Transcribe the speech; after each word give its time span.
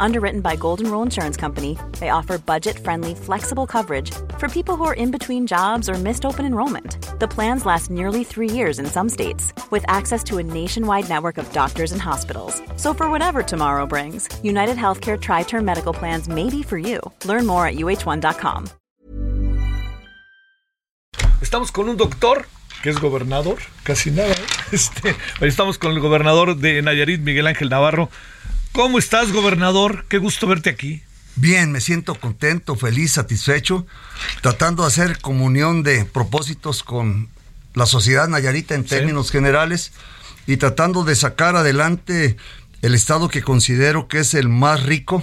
Underwritten 0.00 0.40
by 0.40 0.56
Golden 0.56 0.90
Rule 0.90 1.02
Insurance 1.02 1.36
Company, 1.36 1.76
they 1.98 2.10
offer 2.10 2.38
budget 2.38 2.78
friendly, 2.78 3.14
flexible 3.14 3.66
coverage 3.66 4.10
for 4.38 4.48
people 4.48 4.76
who 4.76 4.84
are 4.84 4.94
in 4.94 5.10
between 5.10 5.46
jobs 5.46 5.88
or 5.88 5.94
missed 5.94 6.24
open 6.24 6.44
enrollment. 6.44 6.96
The 7.20 7.28
plans 7.28 7.66
last 7.66 7.90
nearly 7.90 8.24
three 8.24 8.50
years 8.50 8.78
in 8.78 8.86
some 8.86 9.08
states, 9.08 9.52
with 9.70 9.84
access 9.88 10.22
to 10.24 10.38
a 10.38 10.42
nationwide 10.42 11.08
network 11.08 11.38
of 11.38 11.52
doctors 11.52 11.92
and 11.92 12.00
hospitals. 12.00 12.62
So, 12.76 12.94
for 12.94 13.10
whatever 13.10 13.42
tomorrow 13.42 13.86
brings, 13.86 14.28
United 14.42 14.76
Healthcare 14.76 15.20
Tri 15.20 15.42
Term 15.42 15.64
Medical 15.64 15.92
Plans 15.92 16.28
may 16.28 16.50
be 16.50 16.62
for 16.62 16.78
you. 16.78 17.00
Learn 17.24 17.46
more 17.46 17.66
at 17.66 17.74
uh1.com. 17.76 18.68
Estamos 21.40 21.70
con 21.72 21.88
un 21.88 21.96
doctor 21.96 22.46
que 22.82 22.90
es 22.90 22.98
gobernador, 23.00 23.58
casi 23.84 24.10
nada. 24.10 24.34
Este, 24.70 25.16
estamos 25.40 25.78
con 25.78 25.92
el 25.92 26.00
gobernador 26.00 26.54
de 26.56 26.82
Nayarit, 26.82 27.22
Miguel 27.22 27.46
Ángel 27.46 27.70
Navarro. 27.70 28.10
¿Cómo 28.72 28.98
estás, 28.98 29.32
gobernador? 29.32 30.06
Qué 30.08 30.18
gusto 30.18 30.46
verte 30.46 30.70
aquí. 30.70 31.02
Bien, 31.36 31.70
me 31.70 31.80
siento 31.80 32.14
contento, 32.14 32.74
feliz, 32.76 33.12
satisfecho, 33.12 33.86
tratando 34.42 34.82
de 34.82 34.88
hacer 34.88 35.18
comunión 35.20 35.82
de 35.82 36.04
propósitos 36.04 36.82
con 36.82 37.28
la 37.74 37.86
sociedad 37.86 38.28
nayarita 38.28 38.74
en 38.74 38.84
términos 38.84 39.30
generales 39.30 39.92
y 40.46 40.56
tratando 40.56 41.04
de 41.04 41.14
sacar 41.14 41.54
adelante 41.54 42.36
el 42.82 42.94
estado 42.94 43.28
que 43.28 43.42
considero 43.42 44.08
que 44.08 44.18
es 44.18 44.34
el 44.34 44.48
más 44.48 44.82
rico 44.82 45.22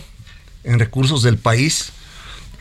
en 0.64 0.80
recursos 0.80 1.22
del 1.22 1.38
país 1.38 1.92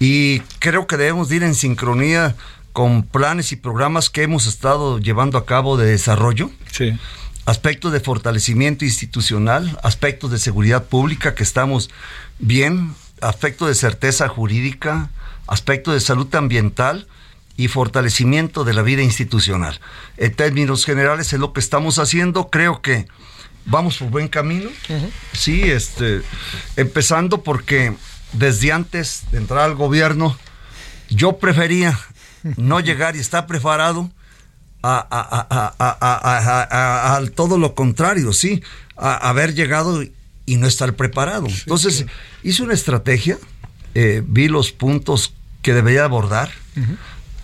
y 0.00 0.40
creo 0.58 0.86
que 0.86 0.96
debemos 0.96 1.30
ir 1.30 1.42
en 1.42 1.55
sincronía 1.55 2.34
con 2.72 3.05
planes 3.05 3.52
y 3.52 3.56
programas 3.56 4.10
que 4.10 4.22
hemos 4.22 4.46
estado 4.46 4.98
llevando 4.98 5.38
a 5.38 5.46
cabo 5.46 5.77
de 5.77 5.86
desarrollo. 5.86 6.50
Sí. 6.72 6.92
Aspectos 7.47 7.92
de 7.92 8.00
fortalecimiento 8.00 8.84
institucional, 8.84 9.78
aspectos 9.83 10.31
de 10.31 10.39
seguridad 10.39 10.84
pública 10.84 11.34
que 11.34 11.42
estamos 11.42 11.91
bien, 12.39 12.95
aspectos 13.20 13.69
de 13.69 13.75
certeza 13.75 14.28
jurídica, 14.28 15.11
aspectos 15.47 15.92
de 15.95 16.01
salud 16.01 16.33
ambiental 16.34 17.06
y 17.56 17.69
fortalecimiento 17.69 18.64
de 18.64 18.73
la 18.73 18.83
vida 18.83 19.03
institucional. 19.03 19.78
En 20.17 20.34
términos 20.34 20.86
generales 20.86 21.33
es 21.33 21.39
lo 21.39 21.53
que 21.53 21.61
estamos 21.61 21.98
haciendo. 21.98 22.48
Creo 22.48 22.81
que 22.81 23.06
vamos 23.67 23.98
por 23.98 24.08
buen 24.08 24.29
camino. 24.29 24.70
Sí, 25.33 25.62
este, 25.62 26.23
empezando 26.77 27.42
porque 27.42 27.95
desde 28.33 28.73
antes 28.73 29.25
de 29.31 29.39
entrar 29.39 29.61
al 29.61 29.75
gobierno, 29.75 30.36
yo 31.11 31.39
prefería 31.39 31.98
no 32.57 32.80
llegar 32.80 33.17
y 33.17 33.20
estar 33.20 33.47
preparado 33.47 34.11
a, 34.86 37.22
todo 37.34 37.58
lo 37.58 37.74
contrario, 37.74 38.33
sí, 38.33 38.62
a 38.96 39.28
haber 39.28 39.55
llegado 39.55 40.02
y 40.46 40.56
no 40.56 40.67
estar 40.67 40.95
preparado. 40.95 41.46
Entonces, 41.48 42.06
hice 42.42 42.62
una 42.62 42.74
estrategia, 42.74 43.39
eh, 43.94 44.23
vi 44.27 44.48
los 44.48 44.73
puntos 44.73 45.34
que 45.62 45.73
debería 45.73 46.05
abordar, 46.05 46.50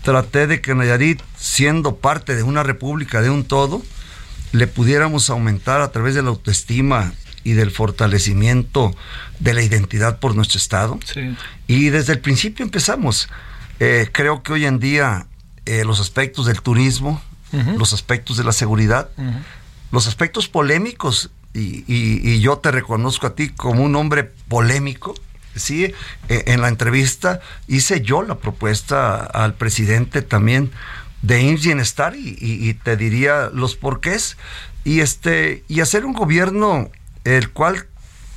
traté 0.03 0.47
de 0.47 0.61
que 0.61 0.75
Nayarit, 0.75 1.21
siendo 1.37 1.95
parte 1.95 2.35
de 2.35 2.43
una 2.43 2.63
república 2.63 3.21
de 3.21 3.29
un 3.29 3.43
todo, 3.43 3.81
le 4.51 4.67
pudiéramos 4.67 5.29
aumentar 5.29 5.81
a 5.81 5.91
través 5.91 6.15
de 6.15 6.21
la 6.21 6.29
autoestima 6.29 7.13
y 7.43 7.53
del 7.53 7.71
fortalecimiento 7.71 8.95
de 9.39 9.53
la 9.53 9.63
identidad 9.63 10.19
por 10.19 10.35
nuestro 10.35 10.57
Estado. 10.57 10.99
Y 11.67 11.89
desde 11.89 12.13
el 12.13 12.19
principio 12.19 12.63
empezamos. 12.63 13.29
Eh, 13.79 14.09
creo 14.11 14.43
que 14.43 14.53
hoy 14.53 14.65
en 14.65 14.79
día 14.79 15.25
eh, 15.65 15.83
los 15.85 15.99
aspectos 15.99 16.45
del 16.45 16.61
turismo, 16.61 17.21
los 17.51 17.93
aspectos 17.93 18.37
de 18.37 18.43
la 18.43 18.51
seguridad, 18.51 19.09
los 19.91 20.07
aspectos 20.07 20.47
polémicos, 20.47 21.31
y, 21.53 22.39
yo 22.39 22.57
te 22.57 22.71
reconozco 22.71 23.27
a 23.27 23.35
ti 23.35 23.49
como 23.49 23.83
un 23.83 23.95
hombre 23.95 24.23
polémico, 24.23 25.13
¿sí? 25.55 25.93
E, 26.29 26.43
en 26.47 26.61
la 26.61 26.69
entrevista 26.69 27.41
hice 27.67 28.01
yo 28.01 28.21
la 28.21 28.35
propuesta 28.35 29.17
al 29.17 29.53
presidente 29.55 30.21
también 30.21 30.71
de 31.21 31.41
IMSS 31.41 31.65
Bienestar 31.65 32.15
y, 32.15 32.73
te 32.75 32.97
diría 32.97 33.49
los 33.53 33.75
porqués 33.75 34.37
y 34.83 35.01
este 35.01 35.63
y 35.67 35.81
hacer 35.81 36.05
un 36.05 36.13
gobierno 36.13 36.89
el 37.23 37.49
cual 37.51 37.85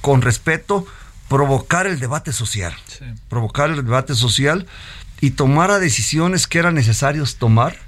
con 0.00 0.20
respeto 0.20 0.86
provocar 1.28 1.86
el 1.86 1.98
debate 1.98 2.32
social, 2.32 2.74
provocar 3.28 3.70
el 3.70 3.76
debate 3.76 4.14
social 4.14 4.66
y 5.20 5.30
tomara 5.30 5.78
decisiones 5.78 6.46
que 6.46 6.58
eran 6.58 6.74
necesarios 6.74 7.36
tomar, 7.36 7.78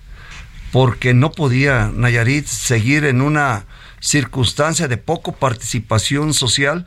porque 0.72 1.14
no 1.14 1.32
podía 1.32 1.90
Nayarit 1.94 2.46
seguir 2.46 3.04
en 3.04 3.20
una 3.20 3.66
circunstancia 4.00 4.88
de 4.88 4.96
poco 4.96 5.32
participación 5.32 6.34
social 6.34 6.86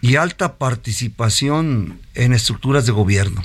y 0.00 0.16
alta 0.16 0.56
participación 0.56 2.00
en 2.14 2.32
estructuras 2.32 2.86
de 2.86 2.92
gobierno. 2.92 3.44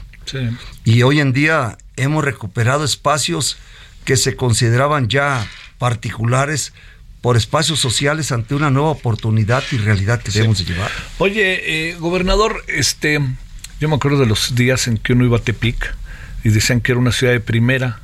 Y 0.85 1.03
hoy 1.03 1.19
en 1.19 1.33
día 1.33 1.77
hemos 1.97 2.23
recuperado 2.23 2.85
espacios 2.85 3.57
que 4.05 4.17
se 4.17 4.35
consideraban 4.35 5.07
ya 5.09 5.45
particulares 5.77 6.73
por 7.21 7.37
espacios 7.37 7.79
sociales 7.79 8.31
ante 8.31 8.55
una 8.55 8.71
nueva 8.71 8.89
oportunidad 8.89 9.63
y 9.71 9.77
realidad 9.77 10.21
que 10.21 10.31
debemos 10.31 10.65
llevar. 10.65 10.89
Oye, 11.19 11.89
eh, 11.89 11.95
gobernador, 11.95 12.63
este, 12.67 13.19
yo 13.79 13.89
me 13.89 13.95
acuerdo 13.95 14.19
de 14.19 14.25
los 14.25 14.55
días 14.55 14.87
en 14.87 14.97
que 14.97 15.13
uno 15.13 15.25
iba 15.25 15.37
a 15.37 15.41
Tepic 15.41 15.95
y 16.43 16.49
decían 16.49 16.81
que 16.81 16.93
era 16.93 16.99
una 16.99 17.11
ciudad 17.11 17.33
de 17.33 17.39
primera. 17.39 17.99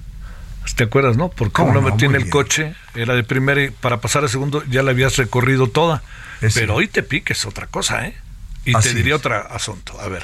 ¿Te 0.75 0.83
acuerdas, 0.85 1.17
no? 1.17 1.29
Porque 1.29 1.61
uno 1.61 1.73
no, 1.73 1.81
metía 1.81 2.07
en 2.07 2.16
el 2.16 2.29
coche, 2.29 2.75
era 2.95 3.16
de 3.16 3.23
primera 3.23 3.63
y 3.63 3.69
para 3.69 4.01
pasar 4.01 4.23
a 4.23 4.28
segundo 4.28 4.63
ya 4.69 4.83
la 4.83 4.91
habías 4.91 5.17
recorrido 5.17 5.67
toda. 5.67 6.03
Pero 6.53 6.75
hoy 6.75 6.88
te 6.88 7.03
piques 7.03 7.45
otra 7.45 7.67
cosa, 7.67 8.05
¿eh? 8.07 8.16
Y 8.66 8.73
te 8.73 8.94
diría 8.94 9.16
otro 9.16 9.35
asunto. 9.51 10.00
A 10.00 10.07
ver, 10.07 10.23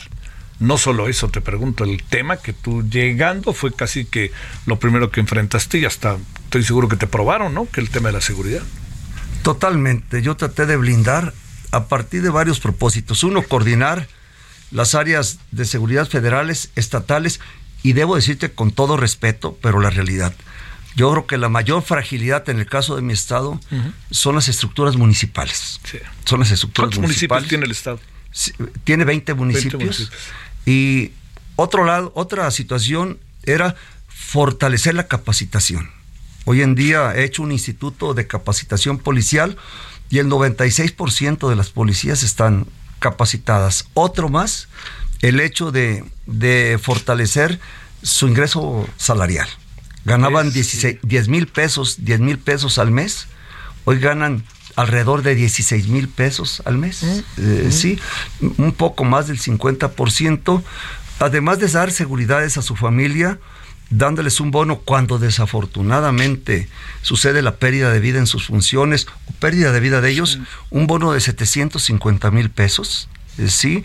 no 0.59 0.77
solo 0.77 1.07
eso, 1.07 1.29
te 1.29 1.41
pregunto, 1.41 1.83
el 1.83 2.03
tema 2.03 2.37
que 2.37 2.53
tú 2.53 2.87
llegando 2.87 3.53
fue 3.53 3.73
casi 3.73 4.05
que 4.05 4.31
lo 4.65 4.79
primero 4.79 5.11
que 5.11 5.21
enfrentaste 5.21 5.79
y 5.79 5.85
hasta 5.85 6.17
estoy 6.45 6.63
seguro 6.63 6.87
que 6.87 6.97
te 6.97 7.07
probaron, 7.07 7.53
¿no? 7.53 7.67
Que 7.67 7.81
el 7.81 7.89
tema 7.89 8.09
de 8.09 8.13
la 8.13 8.21
seguridad. 8.21 8.61
Totalmente. 9.43 10.21
Yo 10.21 10.35
traté 10.35 10.65
de 10.65 10.77
blindar 10.77 11.33
a 11.71 11.85
partir 11.87 12.21
de 12.21 12.29
varios 12.29 12.59
propósitos. 12.59 13.23
Uno, 13.23 13.41
coordinar 13.43 14.07
las 14.71 14.95
áreas 14.95 15.39
de 15.51 15.65
seguridad 15.65 16.07
federales, 16.07 16.71
estatales 16.75 17.39
y 17.83 17.93
debo 17.93 18.15
decirte 18.15 18.51
con 18.51 18.71
todo 18.71 18.97
respeto, 18.97 19.57
pero 19.61 19.79
la 19.79 19.89
realidad. 19.89 20.33
Yo 20.95 21.11
creo 21.11 21.27
que 21.27 21.37
la 21.37 21.49
mayor 21.49 21.83
fragilidad 21.83 22.47
en 22.49 22.59
el 22.59 22.65
caso 22.65 22.95
de 22.95 23.01
mi 23.01 23.13
estado 23.13 23.59
son 24.09 24.35
las 24.35 24.47
estructuras 24.47 24.95
municipales. 24.95 25.79
Son 26.23 26.39
las 26.39 26.51
estructuras 26.51 26.89
¿Cuántos 26.89 27.01
municipios 27.01 27.47
tiene 27.47 27.65
el 27.65 27.71
estado? 27.71 27.99
tiene 28.83 29.05
20 29.05 29.33
municipios. 29.35 30.11
Y 30.65 31.11
otro 31.55 31.85
lado, 31.85 32.11
otra 32.15 32.49
situación 32.51 33.19
era 33.43 33.75
fortalecer 34.07 34.95
la 34.95 35.07
capacitación. 35.07 35.91
Hoy 36.45 36.61
en 36.61 36.75
día 36.75 37.15
he 37.15 37.23
hecho 37.23 37.43
un 37.43 37.51
instituto 37.51 38.13
de 38.13 38.27
capacitación 38.27 38.97
policial 38.97 39.57
y 40.09 40.19
el 40.19 40.27
96% 40.27 41.49
de 41.49 41.55
las 41.55 41.69
policías 41.69 42.23
están 42.23 42.65
capacitadas. 42.99 43.87
Otro 43.93 44.29
más 44.29 44.67
el 45.23 45.39
hecho 45.39 45.71
de, 45.71 46.03
fortalecer 46.81 47.59
su 48.03 48.27
ingreso 48.27 48.87
salarial. 48.97 49.47
Ganaban 50.05 50.51
10 50.51 51.27
mil 51.29 51.47
pesos, 51.47 52.03
10 52.03 52.19
mil 52.19 52.37
pesos 52.37 52.77
al 52.77 52.91
mes. 52.91 53.27
Hoy 53.85 53.99
ganan 53.99 54.43
alrededor 54.75 55.21
de 55.21 55.35
16 55.35 55.87
mil 55.87 56.09
pesos 56.09 56.61
al 56.65 56.77
mes. 56.77 57.03
Eh, 57.37 57.69
sí, 57.71 57.99
un 58.57 58.73
poco 58.73 59.05
más 59.05 59.27
del 59.27 59.39
50%. 59.39 60.61
Además 61.19 61.59
de 61.59 61.67
dar 61.67 61.91
seguridades 61.91 62.57
a 62.57 62.61
su 62.61 62.75
familia, 62.75 63.39
dándoles 63.89 64.41
un 64.41 64.51
bono 64.51 64.79
cuando 64.79 65.19
desafortunadamente 65.19 66.67
sucede 67.01 67.41
la 67.41 67.55
pérdida 67.55 67.91
de 67.91 67.99
vida 67.99 68.19
en 68.19 68.27
sus 68.27 68.47
funciones 68.47 69.07
o 69.27 69.31
pérdida 69.39 69.71
de 69.71 69.79
vida 69.79 70.01
de 70.01 70.09
ellos, 70.09 70.39
un 70.69 70.87
bono 70.87 71.13
de 71.13 71.21
750 71.21 72.31
mil 72.31 72.49
pesos 72.49 73.07
eh, 73.37 73.49
sí, 73.49 73.83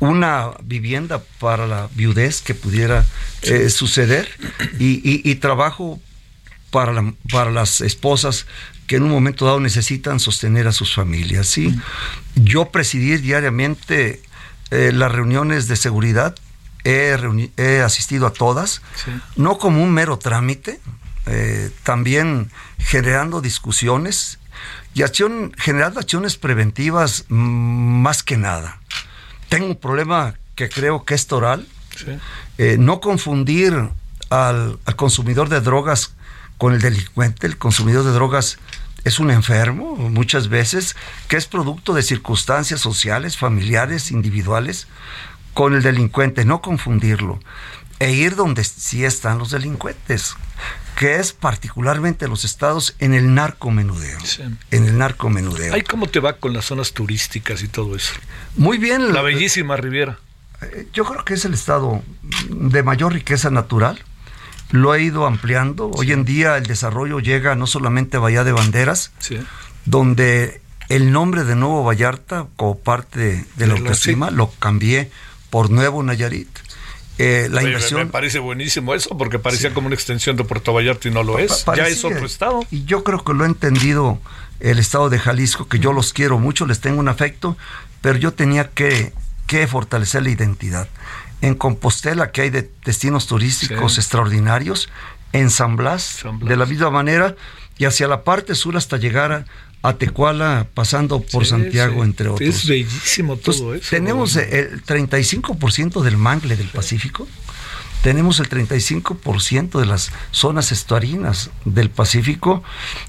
una 0.00 0.50
vivienda 0.62 1.22
para 1.38 1.66
la 1.66 1.88
viudez 1.94 2.40
que 2.40 2.54
pudiera 2.54 3.06
eh, 3.42 3.68
suceder 3.70 4.28
y, 4.78 5.34
trabajo 5.36 6.00
para, 6.70 7.14
para 7.30 7.50
las 7.50 7.80
esposas 7.82 8.46
que 8.86 8.96
en 8.96 9.04
un 9.04 9.10
momento 9.10 9.44
dado 9.44 9.60
necesitan 9.60 10.18
sostener 10.18 10.66
a 10.66 10.72
sus 10.72 10.94
familias. 10.94 11.46
¿sí? 11.46 11.78
Yo 12.34 12.70
presidí 12.70 13.18
diariamente 13.18 14.22
eh, 14.70 14.90
las 14.92 15.12
reuniones 15.12 15.68
de 15.68 15.76
seguridad, 15.76 16.34
he, 16.82 17.82
asistido 17.84 18.26
a 18.26 18.32
todas, 18.32 18.80
no 19.36 19.58
como 19.58 19.82
un 19.82 19.92
mero 19.92 20.18
trámite, 20.18 20.80
eh, 21.26 21.70
también 21.82 22.50
generando 22.78 23.42
discusiones 23.42 24.38
y 24.94 25.02
acción, 25.02 25.52
generando 25.58 26.00
acciones 26.00 26.36
preventivas 26.36 27.26
mm, 27.28 27.34
más 28.02 28.22
que 28.22 28.38
nada 28.38 28.79
tengo 29.50 29.66
un 29.66 29.76
problema 29.76 30.36
que 30.54 30.70
creo 30.70 31.04
que 31.04 31.14
es 31.14 31.26
toral. 31.26 31.66
Eh, 32.56 32.76
no 32.78 33.00
confundir 33.00 33.74
al, 34.30 34.78
consumidor 34.96 35.50
de 35.50 35.60
drogas 35.60 36.14
con 36.56 36.72
el 36.72 36.80
delincuente. 36.80 37.46
El 37.46 37.58
consumidor 37.58 38.04
de 38.04 38.12
drogas 38.12 38.58
es 39.04 39.18
un 39.18 39.30
enfermo 39.30 39.96
muchas 39.96 40.48
veces 40.48 40.96
que 41.28 41.36
es 41.36 41.46
producto 41.46 41.92
de 41.94 42.02
circunstancias 42.02 42.80
sociales, 42.80 43.36
familiares, 43.36 44.12
individuales, 44.12 44.86
con 45.52 45.74
el 45.74 45.82
delincuente. 45.82 46.44
No 46.44 46.62
confundirlo. 46.62 47.40
E 48.00 48.12
ir 48.12 48.34
donde 48.34 48.64
sí 48.64 49.04
están 49.04 49.38
los 49.38 49.50
delincuentes 49.50 50.34
que 51.00 51.16
es 51.16 51.32
particularmente 51.32 52.28
los 52.28 52.44
estados 52.44 52.94
en 52.98 53.14
el 53.14 53.32
narcomenudeo. 53.32 54.18
En 54.70 54.84
el 54.84 54.98
narcomenudeo. 54.98 55.72
¿Ay 55.72 55.80
cómo 55.80 56.08
te 56.08 56.20
va 56.20 56.34
con 56.34 56.52
las 56.52 56.66
zonas 56.66 56.92
turísticas 56.92 57.62
y 57.62 57.68
todo 57.68 57.96
eso? 57.96 58.12
Muy 58.56 58.76
bien. 58.76 59.14
La 59.14 59.22
bellísima 59.22 59.78
Riviera. 59.78 60.18
Eh, 60.60 60.88
yo 60.92 61.06
creo 61.06 61.24
que 61.24 61.32
es 61.32 61.44
el 61.46 61.54
estado 61.54 62.02
de 62.50 62.82
mayor 62.82 63.14
riqueza 63.14 63.48
natural. 63.48 63.98
Lo 64.72 64.92
ha 64.92 64.98
ido 64.98 65.26
ampliando. 65.26 65.90
Hoy 65.90 66.12
en 66.12 66.26
día 66.26 66.58
el 66.58 66.66
desarrollo 66.66 67.18
llega 67.18 67.54
no 67.54 67.66
solamente 67.66 68.18
a 68.18 68.20
Bahía 68.20 68.44
de 68.44 68.52
Banderas, 68.52 69.10
donde 69.86 70.60
el 70.90 71.12
nombre 71.12 71.44
de 71.44 71.56
Nuevo 71.56 71.82
Vallarta, 71.82 72.46
como 72.56 72.78
parte 72.78 73.46
de 73.56 73.66
la 73.66 73.72
autoestima, 73.72 74.30
lo 74.30 74.50
cambié 74.58 75.10
por 75.48 75.70
Nuevo 75.70 76.02
Nayarit. 76.02 76.50
Eh, 77.20 77.48
la 77.50 77.62
inversión. 77.62 78.00
Me 78.00 78.06
parece 78.06 78.38
buenísimo 78.38 78.94
eso, 78.94 79.16
porque 79.18 79.38
parecía 79.38 79.74
como 79.74 79.88
una 79.88 79.94
extensión 79.94 80.36
de 80.36 80.44
Puerto 80.44 80.72
Vallarta 80.72 81.06
y 81.08 81.10
no 81.10 81.22
lo 81.22 81.38
es. 81.38 81.66
ya 81.76 81.86
es 81.86 82.02
otro 82.02 82.24
estado. 82.24 82.64
Y 82.70 82.84
yo 82.84 83.04
creo 83.04 83.22
que 83.22 83.34
lo 83.34 83.44
ha 83.44 83.46
entendido 83.46 84.18
el 84.60 84.78
estado 84.78 85.10
de 85.10 85.18
Jalisco, 85.18 85.68
que 85.68 85.78
yo 85.78 85.92
los 85.92 86.14
quiero 86.14 86.38
mucho, 86.38 86.66
les 86.66 86.80
tengo 86.80 86.98
un 86.98 87.08
afecto, 87.08 87.58
pero 88.00 88.18
yo 88.18 88.32
tenía 88.32 88.70
que, 88.70 89.12
que 89.46 89.66
fortalecer 89.66 90.22
la 90.22 90.30
identidad. 90.30 90.88
En 91.42 91.54
Compostela, 91.54 92.32
que 92.32 92.42
hay 92.42 92.50
de 92.50 92.70
destinos 92.86 93.26
turísticos 93.26 93.98
extraordinarios, 93.98 94.88
en 95.32 95.50
San 95.50 95.76
Blas, 95.76 96.24
de 96.40 96.56
la 96.56 96.64
misma 96.64 96.90
manera, 96.90 97.36
y 97.76 97.84
hacia 97.84 98.08
la 98.08 98.24
parte 98.24 98.54
sur 98.54 98.76
hasta 98.76 98.96
llegar 98.96 99.32
a, 99.32 99.44
a 99.82 99.94
Tecuala, 99.94 100.66
pasando 100.74 101.20
por 101.20 101.46
Santiago, 101.46 102.04
entre 102.04 102.28
otros. 102.28 102.48
Es 102.48 102.66
bellísimo 102.66 103.36
todo 103.36 103.74
eso. 103.74 103.88
Tenemos 103.90 104.36
el 104.36 104.84
35% 104.84 106.02
del 106.02 106.16
mangle 106.16 106.56
del 106.56 106.68
Pacífico, 106.68 107.26
tenemos 108.02 108.40
el 108.40 108.48
35% 108.48 109.78
de 109.78 109.86
las 109.86 110.12
zonas 110.30 110.72
estuarinas 110.72 111.50
del 111.64 111.90
Pacífico 111.90 112.62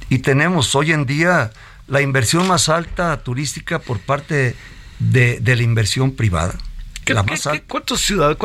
y 0.10 0.20
tenemos 0.20 0.76
hoy 0.76 0.92
en 0.92 1.06
día 1.06 1.52
la 1.88 2.02
inversión 2.02 2.48
más 2.48 2.70
alta 2.70 3.22
turística 3.24 3.80
por 3.80 4.00
parte 4.00 4.56
de, 5.00 5.42
la 5.44 5.64
inversión 5.64 6.12
privada. 6.12 6.56
¿Qué, 7.04 7.14
la 7.14 7.24
más 7.24 7.48
¿Cuántas 7.68 8.00
ciudades, 8.00 8.38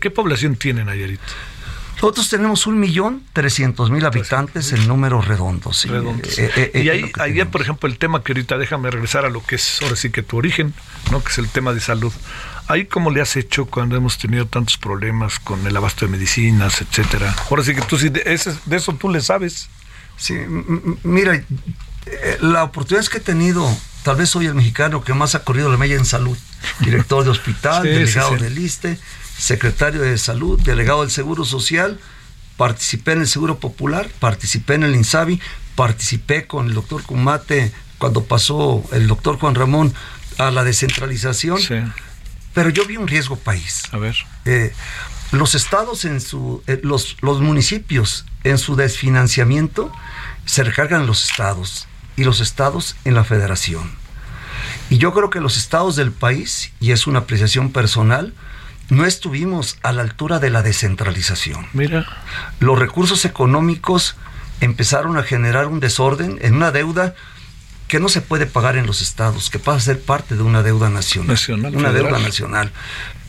qué 0.00 0.10
población 0.10 0.56
tienen 0.56 0.86
Nayarit? 0.86 1.20
Nosotros 2.00 2.30
tenemos 2.30 2.66
un 2.66 2.80
millón 2.80 3.22
trescientos 3.34 3.90
mil 3.90 4.06
habitantes 4.06 4.72
en 4.72 4.88
números 4.88 5.28
redondos. 5.28 5.84
Eh, 5.84 5.90
eh, 6.38 6.70
eh, 6.72 6.82
y 6.82 6.88
ahí, 6.88 7.12
ahí 7.18 7.44
por 7.44 7.60
ejemplo, 7.60 7.90
el 7.90 7.98
tema 7.98 8.24
que 8.24 8.32
ahorita 8.32 8.56
déjame 8.56 8.90
regresar 8.90 9.26
a 9.26 9.28
lo 9.28 9.44
que 9.44 9.56
es 9.56 9.82
ahora 9.82 9.96
sí 9.96 10.08
que 10.08 10.22
tu 10.22 10.38
origen, 10.38 10.72
¿no? 11.10 11.22
que 11.22 11.28
es 11.28 11.36
el 11.36 11.50
tema 11.50 11.74
de 11.74 11.80
salud. 11.80 12.10
Ahí 12.68 12.86
cómo 12.86 13.10
le 13.10 13.20
has 13.20 13.36
hecho 13.36 13.66
cuando 13.66 13.96
hemos 13.96 14.16
tenido 14.16 14.46
tantos 14.46 14.78
problemas 14.78 15.38
con 15.40 15.66
el 15.66 15.76
abasto 15.76 16.06
de 16.06 16.12
medicinas, 16.12 16.80
etcétera. 16.80 17.34
Ahora 17.50 17.62
sí 17.62 17.74
que 17.74 17.82
tú 17.82 17.98
de, 17.98 18.08
de 18.10 18.76
eso 18.76 18.94
tú 18.94 19.10
le 19.10 19.20
sabes. 19.20 19.68
Sí, 20.16 20.38
mira, 21.02 21.44
la 22.40 22.64
oportunidad 22.64 23.02
es 23.02 23.10
que 23.10 23.18
he 23.18 23.22
tenido, 23.22 23.68
tal 24.02 24.16
vez 24.16 24.30
soy 24.30 24.46
el 24.46 24.54
mexicano 24.54 25.02
que 25.04 25.14
más 25.14 25.34
ha 25.34 25.44
corrido 25.44 25.70
la 25.70 25.76
media 25.76 25.96
en 25.96 26.04
salud, 26.04 26.36
director 26.80 27.24
de 27.24 27.30
hospital, 27.30 27.82
delegado 27.84 28.36
del 28.36 28.58
ISTE 28.58 28.98
secretario 29.40 30.02
de 30.02 30.18
Salud, 30.18 30.60
delegado 30.60 31.00
del 31.00 31.10
Seguro 31.10 31.44
Social, 31.44 31.98
participé 32.56 33.12
en 33.12 33.22
el 33.22 33.26
Seguro 33.26 33.58
Popular, 33.58 34.10
participé 34.18 34.74
en 34.74 34.84
el 34.84 34.94
INSABI, 34.94 35.40
participé 35.74 36.46
con 36.46 36.66
el 36.66 36.74
doctor 36.74 37.02
Cumate 37.02 37.72
cuando 37.98 38.24
pasó 38.24 38.84
el 38.92 39.06
doctor 39.06 39.38
Juan 39.38 39.54
Ramón 39.54 39.94
a 40.36 40.50
la 40.50 40.62
descentralización. 40.64 41.58
Pero 42.52 42.68
yo 42.68 42.84
vi 42.84 42.96
un 42.96 43.08
riesgo 43.08 43.36
país. 43.36 43.84
A 43.92 43.98
ver. 43.98 44.16
Eh, 44.44 44.72
los 45.32 45.54
estados 45.54 46.04
en 46.04 46.20
su, 46.20 46.62
eh, 46.66 46.80
los, 46.82 47.16
los 47.20 47.40
municipios 47.40 48.26
en 48.42 48.58
su 48.58 48.76
desfinanciamiento 48.76 49.92
se 50.44 50.64
recargan 50.64 51.06
los 51.06 51.30
estados 51.30 51.86
y 52.20 52.24
los 52.24 52.40
estados 52.40 52.96
en 53.06 53.14
la 53.14 53.24
federación. 53.24 53.90
Y 54.90 54.98
yo 54.98 55.14
creo 55.14 55.30
que 55.30 55.40
los 55.40 55.56
estados 55.56 55.96
del 55.96 56.12
país, 56.12 56.70
y 56.78 56.92
es 56.92 57.06
una 57.06 57.20
apreciación 57.20 57.72
personal, 57.72 58.34
no 58.90 59.06
estuvimos 59.06 59.78
a 59.82 59.92
la 59.92 60.02
altura 60.02 60.38
de 60.38 60.50
la 60.50 60.62
descentralización. 60.62 61.66
Mira. 61.72 62.06
Los 62.58 62.78
recursos 62.78 63.24
económicos 63.24 64.16
empezaron 64.60 65.16
a 65.16 65.22
generar 65.22 65.66
un 65.66 65.80
desorden 65.80 66.38
en 66.42 66.56
una 66.56 66.72
deuda 66.72 67.14
que 67.88 68.00
no 68.00 68.10
se 68.10 68.20
puede 68.20 68.44
pagar 68.44 68.76
en 68.76 68.86
los 68.86 69.00
estados, 69.00 69.48
que 69.48 69.58
pasa 69.58 69.78
a 69.78 69.80
ser 69.80 70.02
parte 70.02 70.36
de 70.36 70.42
una 70.42 70.62
deuda 70.62 70.90
nacional. 70.90 71.38
una 71.48 71.90
deuda 71.90 72.18
nacional. 72.18 72.70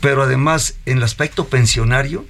Pero 0.01 0.23
además, 0.23 0.75
en 0.85 0.97
el 0.97 1.03
aspecto 1.03 1.47
pensionario, 1.47 2.25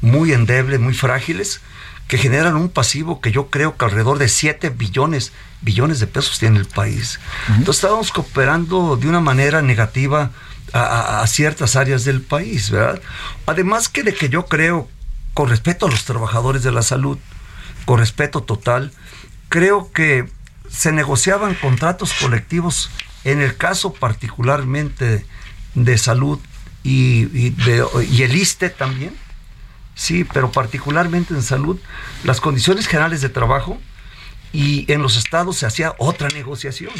muy 0.00 0.32
endeble, 0.32 0.80
muy 0.80 0.94
frágiles, 0.94 1.60
que 2.08 2.18
generan 2.18 2.56
un 2.56 2.68
pasivo 2.68 3.20
que 3.20 3.32
yo 3.32 3.50
creo 3.50 3.76
que 3.76 3.84
alrededor 3.84 4.18
de 4.18 4.28
7 4.28 4.70
billones, 4.70 5.32
billones 5.60 5.98
de 5.98 6.06
pesos 6.06 6.38
tiene 6.38 6.58
el 6.58 6.66
país. 6.66 7.18
Entonces 7.48 7.76
estábamos 7.76 8.12
cooperando 8.12 8.96
de 8.96 9.08
una 9.08 9.20
manera 9.20 9.60
negativa 9.60 10.30
a, 10.72 11.24
ciertas 11.26 11.74
áreas 11.74 12.04
del 12.04 12.20
país, 12.22 12.70
¿verdad? 12.70 13.00
Además 13.46 13.88
que 13.88 14.02
de 14.02 14.14
que 14.14 14.28
yo 14.28 14.46
creo, 14.46 14.88
con 15.34 15.48
respeto 15.48 15.86
a 15.86 15.90
los 15.90 16.04
trabajadores 16.04 16.62
de 16.62 16.72
la 16.72 16.82
salud, 16.82 17.18
con 17.84 17.98
respeto 17.98 18.42
total, 18.42 18.92
creo 19.48 19.90
que 19.92 20.28
se 20.68 20.92
negociaban 20.92 21.54
contratos 21.54 22.12
colectivos 22.12 22.90
en 23.24 23.40
el 23.40 23.56
caso 23.56 23.92
particularmente 23.92 25.24
de 25.74 25.98
salud 25.98 26.38
y, 26.82 27.26
y 27.26 28.22
el 28.22 28.36
ISTE 28.36 28.70
también, 28.70 29.16
sí, 29.96 30.22
pero 30.22 30.52
particularmente 30.52 31.34
en 31.34 31.42
salud, 31.42 31.78
las 32.22 32.40
condiciones 32.40 32.86
generales 32.86 33.20
de 33.22 33.30
trabajo 33.30 33.80
y 34.52 34.90
en 34.90 35.02
los 35.02 35.16
estados 35.16 35.56
se 35.56 35.66
hacía 35.66 35.94
otra 35.98 36.28
negociación. 36.28 36.92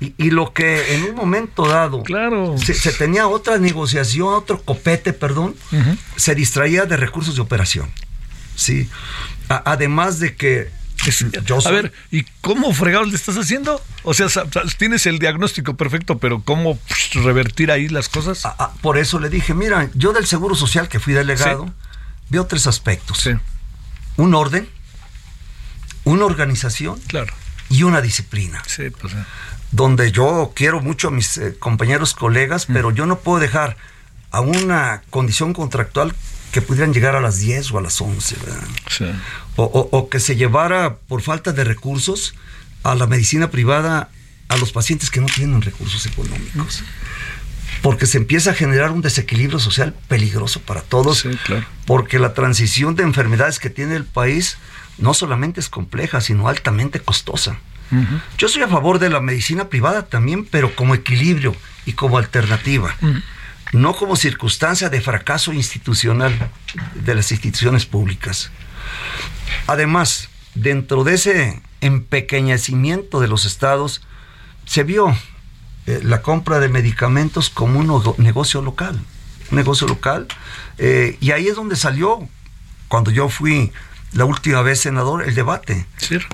y, 0.00 0.30
lo 0.30 0.54
que 0.54 0.94
en 0.94 1.04
un 1.04 1.14
momento 1.14 1.66
dado 1.66 2.02
claro. 2.02 2.56
se, 2.56 2.92
tenía 2.92 3.28
otra 3.28 3.58
negociación, 3.58 4.32
otro 4.32 4.62
copete, 4.62 5.12
perdón, 5.12 5.54
se 6.16 6.34
distraía 6.34 6.86
de 6.86 6.96
recursos 6.96 7.34
de 7.34 7.42
operación. 7.42 7.90
Sí. 8.56 8.88
además 9.48 10.18
de 10.20 10.36
que 10.36 10.80
a 11.64 11.70
ver, 11.70 11.92
¿y 12.10 12.24
cómo 12.40 12.72
fregados 12.74 13.08
le 13.08 13.16
estás 13.16 13.36
haciendo? 13.36 13.80
O 14.02 14.12
sea, 14.12 14.28
tienes 14.76 15.06
el 15.06 15.18
diagnóstico 15.18 15.74
perfecto, 15.76 16.18
pero 16.18 16.42
¿cómo 16.42 16.78
revertir 17.14 17.70
ahí 17.70 17.88
las 17.88 18.08
cosas? 18.08 18.42
por 18.82 18.98
eso 18.98 19.18
le 19.18 19.30
dije, 19.30 19.54
mira, 19.54 19.88
yo 19.94 20.12
del 20.12 20.26
Seguro 20.26 20.54
Social 20.54 20.88
que 20.88 21.00
fui 21.00 21.14
delegado, 21.14 21.72
veo 22.30 22.46
tres 22.46 22.66
aspectos. 22.66 23.28
Un 24.16 24.34
orden, 24.34 24.68
una 26.04 26.24
organización 26.24 26.98
claro. 27.06 27.32
y 27.68 27.82
una 27.82 28.00
disciplina. 28.00 28.62
Sí, 28.66 28.90
pues, 28.90 29.12
Donde 29.72 30.12
yo 30.12 30.52
quiero 30.54 30.80
mucho 30.80 31.08
a 31.08 31.10
mis 31.10 31.36
eh, 31.38 31.56
compañeros, 31.58 32.14
colegas, 32.14 32.68
mm. 32.68 32.72
pero 32.72 32.90
yo 32.90 33.06
no 33.06 33.18
puedo 33.18 33.40
dejar 33.40 33.76
a 34.30 34.40
una 34.40 35.02
condición 35.10 35.52
contractual 35.52 36.14
que 36.52 36.62
pudieran 36.62 36.92
llegar 36.92 37.14
a 37.14 37.20
las 37.20 37.38
10 37.38 37.72
o 37.72 37.78
a 37.78 37.82
las 37.82 38.00
11, 38.00 38.36
Sí. 38.88 39.06
O, 39.56 40.08
que 40.08 40.20
se 40.20 40.36
llevara 40.36 40.96
por 40.96 41.22
falta 41.22 41.52
de 41.52 41.64
recursos 41.64 42.34
a 42.82 42.94
la 42.94 43.06
medicina 43.06 43.50
privada 43.50 44.08
a 44.48 44.56
los 44.56 44.72
pacientes 44.72 45.10
que 45.10 45.20
no 45.20 45.26
tienen 45.26 45.62
recursos 45.62 46.06
económicos. 46.06 46.82
Porque 47.82 48.06
se 48.06 48.18
empieza 48.18 48.50
a 48.50 48.54
generar 48.54 48.90
un 48.90 49.00
desequilibrio 49.00 49.58
social 49.58 49.94
peligroso 50.08 50.60
para 50.60 50.82
todos. 50.82 51.20
Sí, 51.20 51.30
claro. 51.44 51.64
Porque 51.86 52.18
la 52.18 52.34
transición 52.34 52.94
de 52.94 53.02
enfermedades 53.02 53.58
que 53.58 53.70
tiene 53.70 53.96
el 53.96 54.04
país 54.04 54.58
no 54.98 55.14
solamente 55.14 55.60
es 55.60 55.68
compleja, 55.68 56.20
sino 56.20 56.48
altamente 56.48 57.00
costosa. 57.00 57.58
Yo 58.38 58.48
soy 58.48 58.62
a 58.62 58.68
favor 58.68 59.00
de 59.00 59.10
la 59.10 59.20
medicina 59.20 59.68
privada 59.68 60.06
también, 60.06 60.44
pero 60.44 60.76
como 60.76 60.94
equilibrio 60.94 61.56
y 61.86 61.94
como 61.94 62.18
alternativa, 62.18 62.94
no 63.72 63.94
como 63.96 64.14
circunstancia 64.14 64.88
de 64.88 65.00
fracaso 65.00 65.52
institucional 65.52 66.32
de 66.94 67.14
las 67.16 67.32
instituciones 67.32 67.86
públicas. 67.86 68.52
Además, 69.66 70.28
dentro 70.54 71.02
de 71.02 71.14
ese 71.14 71.62
empequeñecimiento 71.80 73.18
de 73.18 73.26
los 73.26 73.44
estados, 73.44 74.02
se 74.66 74.84
vio 74.84 75.16
eh, 75.90 76.00
la 76.04 76.22
compra 76.22 76.60
de 76.60 76.68
medicamentos 76.68 77.50
como 77.50 77.80
un 77.80 78.14
negocio 78.18 78.62
local, 78.62 78.96
un 79.50 79.56
negocio 79.56 79.88
local, 79.88 80.28
eh, 80.78 81.16
y 81.20 81.32
ahí 81.32 81.48
es 81.48 81.56
donde 81.56 81.74
salió, 81.74 82.28
cuando 82.86 83.10
yo 83.10 83.28
fui 83.28 83.72
la 84.12 84.24
última 84.24 84.62
vez 84.62 84.80
senador, 84.80 85.26
el 85.26 85.34
debate 85.34 85.86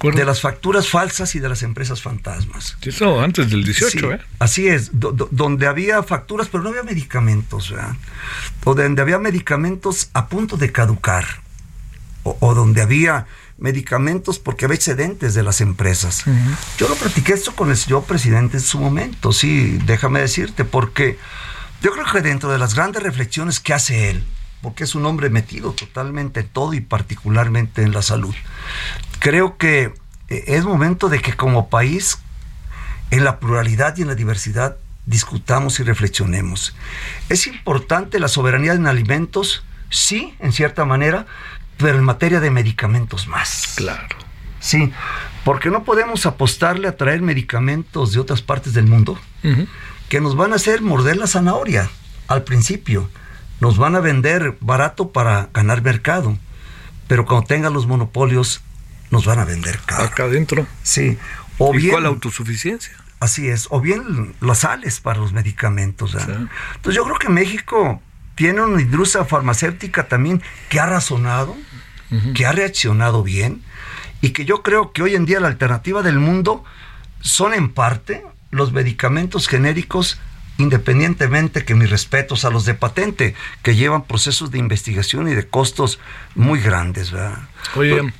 de 0.03 0.25
las 0.27 0.43
facturas 0.43 0.89
falsas 0.89 1.35
y 1.35 1.39
de 1.39 1.49
las 1.49 1.63
empresas 1.63 2.03
fantasmas. 2.03 2.77
Eso 2.83 3.19
antes 3.19 3.51
del 3.51 3.65
18, 3.65 4.13
¿eh? 4.13 4.21
Así 4.39 4.69
es, 4.69 4.91
donde 4.93 5.67
había 5.67 6.03
facturas, 6.03 6.49
pero 6.49 6.63
no 6.63 6.69
había 6.69 6.83
medicamentos, 6.83 7.73
O 8.65 8.75
donde 8.75 9.01
había 9.01 9.19
medicamentos 9.19 10.11
a 10.13 10.27
punto 10.27 10.59
de 10.59 10.71
caducar, 10.71 11.25
o 12.25 12.55
donde 12.55 12.83
había 12.83 13.27
medicamentos 13.59 14.39
porque 14.39 14.67
había 14.67 14.77
excedentes 14.77 15.35
de 15.35 15.43
las 15.43 15.61
empresas. 15.61 16.25
Yo 16.79 16.89
lo 16.89 16.95
platiqué 16.95 17.33
esto 17.33 17.55
con 17.55 17.71
el 17.71 17.77
señor 17.77 18.05
presidente 18.05 18.59
en 18.59 18.63
su 18.63 18.79
momento, 18.79 19.33
sí, 19.33 19.79
déjame 19.87 20.21
decirte, 20.21 20.65
porque 20.65 21.19
yo 21.83 21.93
creo 21.93 22.05
que 22.05 22.21
dentro 22.21 22.51
de 22.51 22.59
las 22.59 22.75
grandes 22.75 23.03
reflexiones 23.03 23.61
que 23.61 23.73
hace 23.73 24.11
él, 24.11 24.25
porque 24.63 24.85
es 24.85 24.95
un 24.95 25.07
hombre 25.07 25.31
metido 25.31 25.73
totalmente 25.73 26.41
en 26.41 26.49
todo 26.49 26.75
y 26.75 26.81
particularmente 26.81 27.83
en 27.83 27.93
la 27.93 28.03
salud, 28.03 28.35
creo 29.21 29.57
que 29.57 29.95
eh, 30.29 30.45
es 30.49 30.65
momento 30.65 31.09
de 31.09 31.21
que 31.21 31.35
como 31.35 31.69
país, 31.69 32.19
en 33.11 33.25
la 33.25 33.39
pluralidad 33.39 33.97
y 33.97 34.03
en 34.03 34.09
la 34.09 34.15
diversidad, 34.15 34.77
discutamos 35.07 35.79
y 35.79 35.85
reflexionemos. 35.85 36.75
¿Es 37.29 37.47
importante 37.47 38.19
la 38.19 38.29
soberanía 38.29 38.73
en 38.73 38.87
alimentos? 38.87 39.65
Sí, 39.89 40.35
en 40.41 40.53
cierta 40.53 40.85
manera, 40.85 41.27
pero 41.77 41.99
en 41.99 42.05
materia 42.05 42.41
de 42.41 42.51
medicamentos 42.51 43.27
más. 43.29 43.75
Claro. 43.77 44.17
Sí, 44.61 44.93
porque 45.45 45.71
no 45.71 45.85
podemos 45.85 46.27
apostarle 46.27 46.89
a 46.89 46.97
traer 46.97 47.23
medicamentos 47.23 48.13
de 48.13 48.21
otras 48.21 48.43
partes 48.43 48.73
del 48.73 48.87
mundo 48.87 49.19
que 50.09 50.21
nos 50.21 50.37
van 50.37 50.53
a 50.53 50.57
hacer 50.57 50.83
morder 50.83 51.17
la 51.17 51.27
zanahoria 51.27 51.89
al 52.27 52.43
principio. 52.43 53.09
Nos 53.61 53.79
van 53.79 53.95
a 53.95 54.01
vender 54.01 54.57
barato 54.61 55.13
para 55.13 55.49
ganar 55.55 55.83
mercado, 55.83 56.37
pero 57.07 57.25
cuando 57.27 57.47
tengan 57.47 57.73
los 57.73 57.87
monopolios 57.87 58.61
nos 59.11 59.25
van 59.25 59.39
a 59.39 59.45
vender 59.45 59.79
caro. 59.87 60.05
Acá 60.05 60.25
adentro. 60.25 60.67
Sí. 60.83 61.17
O 61.59 61.73
¿Y 61.75 61.79
bien, 61.79 61.93
cuál 61.93 62.07
autosuficiencia? 62.07 62.93
Así 63.21 63.49
es, 63.49 63.69
o 63.71 63.81
bien 63.81 64.35
las 64.41 64.59
sales 64.59 65.01
para 65.01 65.21
los 65.21 65.33
medicamentos. 65.33 66.15
Entonces 66.15 66.95
yo 66.95 67.05
creo 67.05 67.19
que 67.19 67.29
México 67.29 68.03
tiene 68.37 68.63
una 68.63 68.81
industria 68.81 69.25
farmacéutica 69.25 70.07
también 70.07 70.41
que 70.69 70.79
ha 70.79 70.87
razonado, 70.87 71.57
que 72.35 72.47
ha 72.47 72.53
reaccionado 72.53 73.25
bien 73.25 73.63
y 74.21 74.31
que 74.31 74.45
yo 74.45 74.63
creo 74.63 74.93
que 74.93 75.03
hoy 75.03 75.17
en 75.17 75.27
día 75.27 75.41
la 75.41 75.49
alternativa 75.49 76.03
del 76.03 76.21
mundo 76.21 76.63
son 77.21 77.53
en 77.53 77.73
parte 77.73 78.25
los 78.53 78.73
medicamentos 78.73 79.49
genéricos 79.49 80.21
independientemente 80.59 81.65
que 81.65 81.75
mis 81.75 81.91
respetos 81.91 82.45
a 82.45 82.51
los 82.51 82.65
de 82.65 82.75
patente, 82.75 83.35
que 83.63 83.75
llevan 83.75 84.05
procesos 84.05 84.51
de 84.51 84.59
investigación 84.59 85.29
y 85.29 85.35
de 85.35 85.47
costos 85.47 85.99
muy 86.35 86.61
grandes, 86.61 87.11
¿verdad? 87.11 87.41
Oye, 87.75 88.13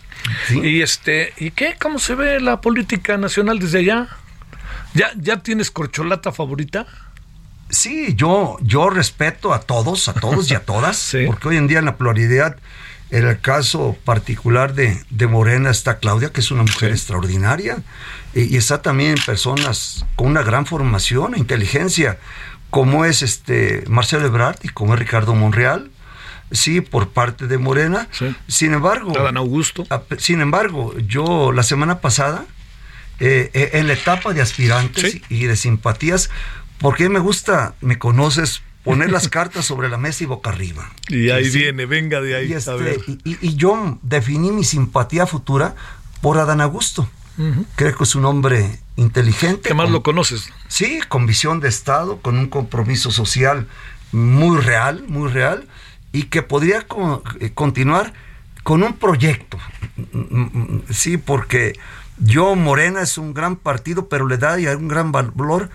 y 0.51 0.83
este, 0.83 1.33
¿y 1.39 1.51
qué? 1.51 1.77
¿Cómo 1.81 1.99
se 1.99 2.15
ve 2.15 2.41
la 2.41 2.61
política 2.61 3.17
nacional 3.17 3.59
desde 3.59 3.79
allá? 3.79 4.09
¿Ya, 4.93 5.13
ya 5.17 5.43
tienes 5.43 5.71
corcholata 5.71 6.33
favorita? 6.33 6.87
Sí, 7.69 8.15
yo, 8.15 8.57
yo 8.63 8.91
respeto 8.91 9.53
a 9.53 9.61
todos, 9.61 10.09
a 10.09 10.15
todos 10.15 10.51
y 10.51 10.55
a 10.55 10.61
todas, 10.61 11.17
porque 11.27 11.49
hoy 11.49 11.57
en 11.57 11.67
día 11.67 11.81
en 11.81 11.87
la 11.87 11.97
pluralidad, 11.97 12.57
en 13.11 13.27
el 13.27 13.41
caso 13.41 13.97
particular 14.05 14.75
de, 14.75 15.27
Morena 15.27 15.71
está 15.71 15.99
Claudia, 15.99 16.31
que 16.31 16.41
es 16.41 16.51
una 16.51 16.63
mujer 16.63 16.91
extraordinaria, 16.91 17.79
y, 18.35 18.57
está 18.57 18.83
también 18.83 19.17
personas 19.25 20.05
con 20.15 20.29
una 20.29 20.43
gran 20.43 20.67
formación 20.67 21.35
e 21.35 21.39
inteligencia, 21.39 22.19
como 22.71 23.05
es 23.05 23.23
este 23.23 23.85
Marcelo 23.89 24.27
Ebrard 24.27 24.59
y 24.63 24.69
como 24.69 24.95
es 24.95 25.01
Ricardo 25.01 25.35
Monreal, 25.35 25.91
sí, 26.51 26.81
por 26.81 27.11
parte 27.11 27.47
de 27.47 27.59
Morena. 27.59 28.09
Sin 28.49 28.75
embargo, 28.75 29.13
Augusto. 29.37 29.85
sin 30.19 30.41
embargo, 30.41 30.95
yo 30.99 31.53
la 31.53 31.63
semana 31.63 32.01
pasada, 32.01 32.45
eh, 33.19 33.51
eh, 33.55 33.71
en 33.75 33.87
la 33.87 33.95
etapa 33.95 34.35
de 34.35 34.43
aspirantes 34.43 35.21
y 35.29 35.45
de 35.47 35.57
simpatías, 35.57 36.29
porque 36.79 37.09
me 37.09 37.19
gusta, 37.19 37.75
me 37.81 37.99
conoces, 37.99 38.63
poner 38.85 39.11
las 39.11 39.29
cartas 39.39 39.65
sobre 39.65 39.89
la 39.89 39.99
mesa 39.99 40.25
y 40.25 40.27
boca 40.27 40.51
arriba. 40.51 40.91
Y 41.09 41.31
ahí 41.31 41.51
viene, 41.51 41.87
venga 41.87 42.21
de 42.21 42.37
ahí. 42.37 42.51
Y, 42.51 42.55
este, 42.55 43.01
y, 43.25 43.57
yo 43.57 43.99
definí 44.03 44.51
mi 44.53 44.65
simpatía 44.65 45.27
futura 45.27 45.75
por 46.21 46.39
Adán 46.39 46.61
Augusto. 46.61 47.09
Creo 47.75 47.95
que 47.95 48.05
es 48.05 48.15
un 48.15 48.25
hombre 48.25 48.81
inteligente. 48.97 49.69
¿Qué 49.69 49.75
más 49.75 49.91
lo 49.91 50.03
conoces? 50.03 50.51
Sí, 50.69 51.01
con 51.07 51.27
visión 51.27 51.61
de 51.61 51.69
Estado, 51.69 52.19
con 52.23 52.39
un 52.39 52.47
compromiso 52.47 53.11
social 53.11 53.67
muy 54.11 54.59
real, 54.59 55.05
muy 55.07 55.31
real, 55.31 55.69
y 56.13 56.25
que 56.25 56.43
podría 56.43 56.87
eh, 57.41 57.51
continuar 57.53 58.15
con 58.63 58.83
un 58.83 58.95
proyecto. 58.95 59.59
Sí, 60.89 61.19
porque 61.19 61.79
yo, 62.19 62.57
Morena 62.57 63.03
es 63.03 63.19
un 63.19 63.35
gran 63.35 63.57
partido, 63.57 64.09
pero 64.09 64.27
le 64.27 64.39
da 64.39 64.57
un 64.77 64.89
gran 64.89 65.13
valor 65.13 65.69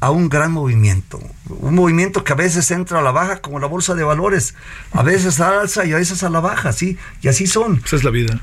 a 0.00 0.10
un 0.10 0.28
gran 0.28 0.52
movimiento. 0.52 1.20
Un 1.48 1.74
movimiento 1.74 2.22
que 2.22 2.32
a 2.32 2.36
veces 2.36 2.70
entra 2.70 3.00
a 3.00 3.02
la 3.02 3.10
baja 3.10 3.40
como 3.40 3.58
la 3.58 3.66
bolsa 3.66 3.94
de 3.94 4.04
valores, 4.04 4.54
a 4.92 5.02
veces 5.02 5.40
a 5.40 5.60
alza 5.60 5.84
y 5.84 5.92
a 5.92 5.96
veces 5.96 6.22
a 6.22 6.30
la 6.30 6.40
baja, 6.40 6.72
¿sí? 6.72 6.96
Y 7.20 7.28
así 7.28 7.46
son. 7.46 7.82
Esa 7.84 7.96
es 7.96 8.04
la 8.04 8.10
vida. 8.10 8.40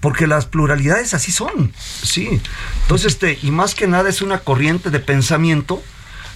porque 0.00 0.26
las 0.26 0.46
pluralidades 0.46 1.12
así 1.12 1.32
son, 1.32 1.72
¿sí? 1.76 2.40
Entonces, 2.82 3.12
este, 3.12 3.38
y 3.42 3.50
más 3.50 3.74
que 3.74 3.86
nada 3.86 4.08
es 4.08 4.22
una 4.22 4.38
corriente 4.38 4.90
de 4.90 5.00
pensamiento 5.00 5.82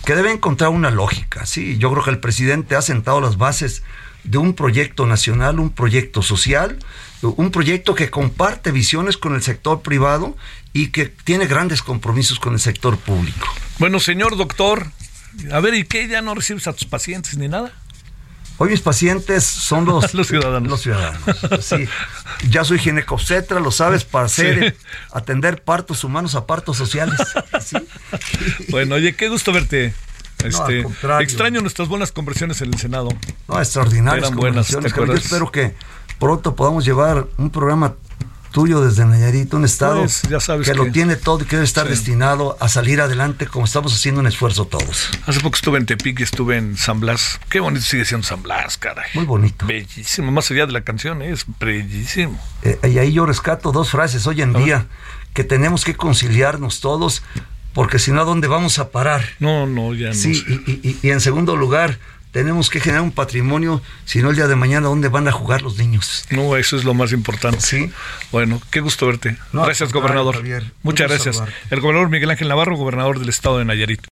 que 0.05 0.15
debe 0.15 0.31
encontrar 0.31 0.71
una 0.71 0.91
lógica, 0.91 1.47
¿sí? 1.47 1.79
Yo 1.79 1.91
creo 1.91 2.05
que 2.05 2.11
el 2.11 2.19
presidente 2.19 2.77
ha 2.77 2.83
sentado 2.83 3.21
las 3.23 3.39
bases 3.39 3.83
de 4.25 4.39
un 4.39 4.55
proyecto 4.55 5.07
nacional, 5.07 5.61
un 5.61 5.71
proyecto 5.71 6.23
social, 6.23 6.79
un 7.23 7.51
proyecto 7.51 7.95
que 7.95 8.11
comparte 8.11 8.73
visiones 8.73 9.17
con 9.17 9.35
el 9.35 9.43
sector 9.43 9.83
privado 9.83 10.37
y 10.73 10.89
que 10.89 11.07
tiene 11.07 11.47
grandes 11.47 11.83
compromisos 11.83 12.39
con 12.39 12.55
el 12.55 12.61
sector 12.61 12.99
público. 12.99 13.47
Bueno, 13.79 14.01
señor 14.01 14.37
doctor, 14.37 14.89
a 15.53 15.61
ver, 15.61 15.75
¿y 15.75 15.85
qué? 15.85 16.09
¿Ya 16.09 16.23
no 16.23 16.35
recibes 16.35 16.67
a 16.67 16.73
tus 16.73 16.87
pacientes 16.87 17.37
ni 17.37 17.49
nada? 17.49 17.73
Hoy 18.57 18.71
mis 18.71 18.81
pacientes 18.81 19.45
son 19.45 19.85
los, 20.13 20.27
ciudadanos. 20.27 20.71
Los 20.71 20.83
ciudadanos. 20.83 21.21
Sí. 21.61 21.89
Ya 22.51 22.65
soy 22.65 22.79
ginecobstetra, 22.79 23.59
lo 23.59 23.71
sabes, 23.71 24.05
para 24.05 24.27
hacer, 24.27 24.77
atender 25.13 25.63
partos 25.63 26.05
humanos 26.05 26.35
a 26.35 26.47
partos 26.47 26.77
sociales. 26.77 27.19
Bueno, 28.69 28.97
oye, 28.97 29.15
qué 29.15 29.29
gusto 29.29 29.53
verte. 29.53 29.95
Este, 30.45 30.87
extraño 31.21 31.61
nuestras 31.61 31.89
buenas 31.89 32.13
conversiones 32.13 32.61
en 32.61 32.73
el 32.73 32.79
Senado. 32.79 33.09
No, 33.49 33.59
extraordinarias 33.59 34.29
Eran 34.29 34.39
buenas, 34.39 34.69
Yo 34.69 34.79
espero 34.81 35.51
que 35.51 35.75
pronto 36.19 36.55
podamos 36.55 36.85
llevar 36.85 37.27
un 37.37 37.51
programa 37.51 37.95
tuyo 38.55 38.81
desde 38.81 39.05
Nayarit, 39.05 39.53
un 39.53 39.65
estado 39.65 40.03
pues, 40.03 40.23
que, 40.65 40.75
lo 40.75 40.93
tiene 40.93 41.17
todo 41.17 41.43
y 41.43 41.45
que 41.45 41.57
debe 41.57 41.65
estar 41.65 41.89
destinado 41.89 42.57
a 42.61 42.69
salir 42.69 43.01
adelante 43.01 43.49
como 43.49 43.65
estamos 43.65 43.93
haciendo 43.93 44.21
un 44.21 44.29
esfuerzo 44.29 44.65
todos. 44.67 45.11
Hace 45.27 45.41
poco 45.41 45.57
estuve 45.57 45.77
en 45.77 45.87
Tepic 45.87 46.21
y 46.21 46.23
estuve 46.23 46.57
en 46.57 46.77
San 46.77 47.01
Blas. 47.01 47.41
Qué 47.49 47.59
bonito 47.59 47.85
sigue 47.85 48.05
siendo 48.05 48.25
San 48.25 48.45
Blas, 48.45 48.79
caray. 48.79 49.11
Muy 49.15 49.25
bonito. 49.25 49.67
Bellísimo, 49.67 50.31
más 50.31 50.53
allá 50.53 50.67
de 50.67 50.73
la 50.73 50.83
canción, 50.83 51.21
¿eh? 51.21 51.33
es 51.33 51.47
bellísimo. 51.59 52.41
Eh, 52.63 52.79
y 52.85 52.99
ahí 52.99 53.13
yo 53.13 53.27
rescato 53.27 53.73
dos 53.73 53.91
frases 53.91 54.25
hoy 54.29 54.41
en 54.41 54.53
día, 54.53 54.87
que 55.33 55.43
tenemos 55.43 55.85
que 55.85 55.97
conciliarnos 55.97 56.81
todos, 56.81 57.25
porque 57.75 57.99
si 57.99 58.13
no, 58.13 58.23
¿a 58.23 58.25
dónde 58.25 58.49
vamos 58.49 58.79
a 58.79 58.91
parar? 58.91 59.25
No, 59.41 59.67
no, 59.67 59.95
ya 59.95 60.09
no. 60.09 60.15
Sí, 60.15 60.43
y 61.03 61.11
en 61.11 61.21
segundo 61.21 61.57
lugar, 61.57 61.99
tenemos 62.35 62.69
que 62.69 62.81
generar 62.81 63.03
un 63.03 63.13
patrimonio, 63.13 63.81
si 64.07 64.21
no 64.21 64.31
el 64.31 64.37
día 64.37 64.49
de 64.49 64.57
mañana, 64.57 64.89
¿dónde 64.89 65.09
van 65.09 65.29
a 65.29 65.33
jugar 65.33 65.63
los 65.63 65.79
niños? 65.79 66.25
No, 66.31 66.57
eso 66.57 66.77
es 66.77 66.83
lo 66.83 66.93
más 66.93 67.13
importante. 67.13 67.61
Sí. 67.61 67.93
Bueno, 68.33 68.61
qué 68.73 68.81
gusto 68.81 69.07
verte. 69.07 69.37
gracias, 69.53 69.93
gobernador. 69.93 70.43
Muchas 70.83 71.09
gracias. 71.09 71.41
El 71.71 71.81
gobernador 71.81 72.11
Miguel 72.11 72.31
Ángel 72.31 72.49
Navarro, 72.49 72.77
gobernador 72.77 73.21
del 73.21 73.29
estado 73.29 73.59
de 73.59 73.65
Nayarit. 73.65 74.14